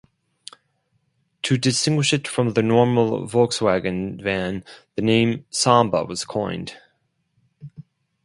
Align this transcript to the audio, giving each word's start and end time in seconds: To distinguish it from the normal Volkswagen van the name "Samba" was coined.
To 1.43 1.59
distinguish 1.59 2.11
it 2.11 2.27
from 2.27 2.53
the 2.53 2.63
normal 2.63 3.27
Volkswagen 3.27 4.19
van 4.19 4.63
the 4.95 5.03
name 5.03 5.45
"Samba" 5.51 6.05
was 6.05 6.25
coined. 6.25 6.75